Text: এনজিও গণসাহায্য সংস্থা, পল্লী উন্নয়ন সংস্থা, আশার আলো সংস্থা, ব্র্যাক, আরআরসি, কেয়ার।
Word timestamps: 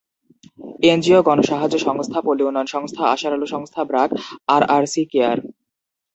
এনজিও 0.83 1.19
গণসাহায্য 1.27 1.75
সংস্থা, 1.79 2.19
পল্লী 2.25 2.43
উন্নয়ন 2.45 2.69
সংস্থা, 2.75 3.03
আশার 3.13 3.33
আলো 3.33 3.47
সংস্থা, 3.47 3.81
ব্র্যাক, 3.83 4.09
আরআরসি, 4.47 5.03
কেয়ার। 5.11 5.37